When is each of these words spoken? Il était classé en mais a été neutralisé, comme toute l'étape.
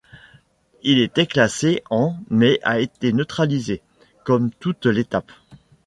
Il 0.81 0.97
était 0.99 1.27
classé 1.27 1.83
en 1.91 2.15
mais 2.31 2.59
a 2.63 2.79
été 2.79 3.13
neutralisé, 3.13 3.83
comme 4.23 4.49
toute 4.49 4.87
l'étape. 4.87 5.31